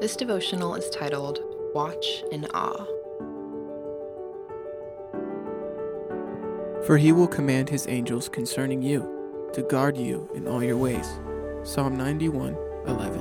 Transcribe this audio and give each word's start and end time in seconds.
This 0.00 0.16
devotional 0.16 0.74
is 0.74 0.90
titled 0.90 1.38
Watch 1.72 2.24
in 2.32 2.46
Awe. 2.46 2.84
For 6.84 6.98
he 6.98 7.12
will 7.12 7.28
command 7.28 7.70
his 7.70 7.86
angels 7.86 8.28
concerning 8.28 8.82
you 8.82 9.50
to 9.54 9.62
guard 9.62 9.96
you 9.96 10.28
in 10.34 10.48
all 10.48 10.62
your 10.62 10.76
ways. 10.76 11.06
Psalm 11.62 11.96
91 11.96 12.56
11. 12.86 13.18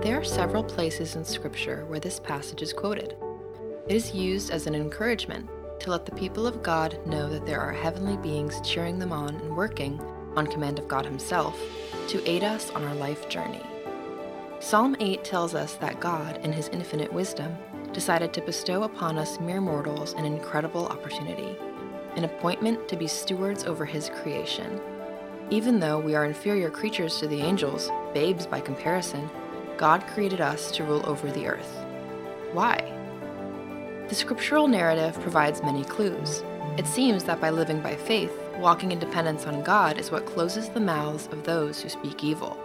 There 0.00 0.18
are 0.18 0.24
several 0.24 0.64
places 0.64 1.14
in 1.14 1.24
Scripture 1.24 1.84
where 1.86 2.00
this 2.00 2.18
passage 2.18 2.62
is 2.62 2.72
quoted. 2.72 3.14
It 3.86 3.94
is 3.94 4.14
used 4.14 4.50
as 4.50 4.66
an 4.66 4.74
encouragement 4.74 5.48
to 5.80 5.90
let 5.90 6.06
the 6.06 6.12
people 6.12 6.46
of 6.46 6.62
God 6.62 6.98
know 7.06 7.28
that 7.28 7.44
there 7.44 7.60
are 7.60 7.72
heavenly 7.72 8.16
beings 8.16 8.60
cheering 8.62 8.98
them 8.98 9.12
on 9.12 9.34
and 9.34 9.54
working, 9.54 10.00
on 10.36 10.46
command 10.46 10.78
of 10.78 10.88
God 10.88 11.04
Himself, 11.04 11.60
to 12.08 12.26
aid 12.28 12.42
us 12.42 12.70
on 12.70 12.82
our 12.82 12.94
life 12.94 13.28
journey. 13.28 13.62
Psalm 14.64 14.96
8 14.98 15.22
tells 15.22 15.54
us 15.54 15.74
that 15.74 16.00
God, 16.00 16.40
in 16.42 16.50
His 16.50 16.68
infinite 16.68 17.12
wisdom, 17.12 17.54
decided 17.92 18.32
to 18.32 18.40
bestow 18.40 18.84
upon 18.84 19.18
us 19.18 19.38
mere 19.38 19.60
mortals 19.60 20.14
an 20.14 20.24
incredible 20.24 20.86
opportunity 20.86 21.54
an 22.16 22.24
appointment 22.24 22.88
to 22.88 22.96
be 22.96 23.06
stewards 23.06 23.64
over 23.64 23.84
His 23.84 24.08
creation. 24.08 24.80
Even 25.50 25.80
though 25.80 25.98
we 25.98 26.14
are 26.14 26.24
inferior 26.24 26.70
creatures 26.70 27.18
to 27.18 27.28
the 27.28 27.42
angels, 27.42 27.90
babes 28.14 28.46
by 28.46 28.58
comparison, 28.58 29.28
God 29.76 30.06
created 30.06 30.40
us 30.40 30.70
to 30.70 30.84
rule 30.84 31.04
over 31.04 31.30
the 31.30 31.46
earth. 31.46 31.84
Why? 32.54 32.90
The 34.08 34.14
scriptural 34.14 34.66
narrative 34.66 35.20
provides 35.20 35.62
many 35.62 35.84
clues. 35.84 36.42
It 36.78 36.86
seems 36.86 37.24
that 37.24 37.38
by 37.38 37.50
living 37.50 37.82
by 37.82 37.96
faith, 37.96 38.32
walking 38.56 38.92
in 38.92 38.98
dependence 38.98 39.44
on 39.44 39.62
God 39.62 39.98
is 39.98 40.10
what 40.10 40.24
closes 40.24 40.70
the 40.70 40.80
mouths 40.80 41.28
of 41.32 41.44
those 41.44 41.82
who 41.82 41.90
speak 41.90 42.24
evil. 42.24 42.58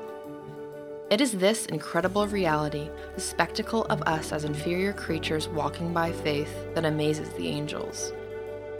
It 1.09 1.21
is 1.21 1.31
this 1.31 1.65
incredible 1.65 2.27
reality, 2.27 2.87
the 3.15 3.21
spectacle 3.21 3.85
of 3.85 4.03
us 4.03 4.31
as 4.31 4.45
inferior 4.45 4.93
creatures 4.93 5.47
walking 5.47 5.91
by 5.91 6.11
faith, 6.11 6.53
that 6.75 6.85
amazes 6.85 7.29
the 7.29 7.47
angels. 7.47 8.13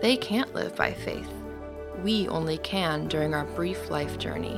They 0.03 0.15
can't 0.15 0.53
live 0.53 0.75
by 0.75 0.93
faith. 0.93 1.31
We 2.03 2.27
only 2.27 2.59
can 2.59 3.07
during 3.07 3.33
our 3.33 3.45
brief 3.45 3.89
life 3.89 4.19
journey, 4.19 4.57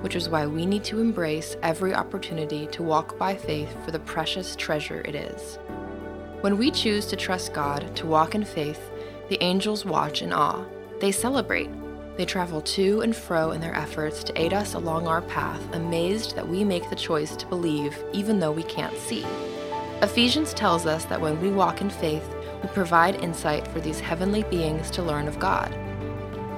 which 0.00 0.14
is 0.14 0.28
why 0.28 0.46
we 0.46 0.64
need 0.64 0.84
to 0.84 1.00
embrace 1.00 1.56
every 1.60 1.92
opportunity 1.92 2.68
to 2.68 2.84
walk 2.84 3.18
by 3.18 3.34
faith 3.34 3.76
for 3.84 3.90
the 3.90 3.98
precious 3.98 4.54
treasure 4.54 5.00
it 5.00 5.16
is. 5.16 5.58
When 6.42 6.56
we 6.56 6.70
choose 6.70 7.06
to 7.06 7.16
trust 7.16 7.52
God, 7.52 7.96
to 7.96 8.06
walk 8.06 8.36
in 8.36 8.44
faith, 8.44 8.92
the 9.28 9.42
angels 9.42 9.84
watch 9.84 10.22
in 10.22 10.32
awe. 10.32 10.64
They 11.00 11.10
celebrate. 11.10 11.68
They 12.18 12.24
travel 12.24 12.60
to 12.62 13.02
and 13.02 13.14
fro 13.14 13.52
in 13.52 13.60
their 13.60 13.76
efforts 13.76 14.24
to 14.24 14.36
aid 14.38 14.52
us 14.52 14.74
along 14.74 15.06
our 15.06 15.22
path, 15.22 15.62
amazed 15.72 16.34
that 16.34 16.48
we 16.48 16.64
make 16.64 16.90
the 16.90 16.96
choice 16.96 17.36
to 17.36 17.46
believe 17.46 17.96
even 18.12 18.40
though 18.40 18.50
we 18.50 18.64
can't 18.64 18.96
see. 18.96 19.24
Ephesians 20.02 20.52
tells 20.52 20.84
us 20.84 21.04
that 21.04 21.20
when 21.20 21.40
we 21.40 21.52
walk 21.52 21.80
in 21.80 21.88
faith, 21.88 22.28
we 22.60 22.68
provide 22.70 23.22
insight 23.22 23.68
for 23.68 23.78
these 23.78 24.00
heavenly 24.00 24.42
beings 24.42 24.90
to 24.90 25.02
learn 25.04 25.28
of 25.28 25.38
God. 25.38 25.72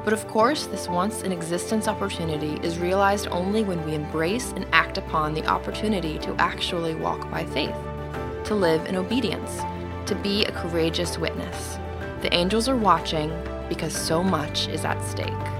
But 0.02 0.14
of 0.14 0.26
course, 0.28 0.64
this 0.64 0.88
once 0.88 1.24
in 1.24 1.30
existence 1.30 1.88
opportunity 1.88 2.58
is 2.66 2.78
realized 2.78 3.28
only 3.28 3.62
when 3.62 3.84
we 3.84 3.94
embrace 3.94 4.52
and 4.52 4.64
act 4.72 4.96
upon 4.96 5.34
the 5.34 5.46
opportunity 5.46 6.18
to 6.20 6.34
actually 6.36 6.94
walk 6.94 7.30
by 7.30 7.44
faith 7.44 7.76
to 8.44 8.54
live 8.54 8.86
in 8.86 8.96
obedience, 8.96 9.58
to 10.08 10.14
be 10.22 10.46
a 10.46 10.52
courageous 10.52 11.18
witness. 11.18 11.76
The 12.22 12.32
angels 12.32 12.66
are 12.66 12.76
watching 12.76 13.30
because 13.70 13.94
so 13.94 14.22
much 14.22 14.68
is 14.68 14.84
at 14.84 15.00
stake. 15.02 15.59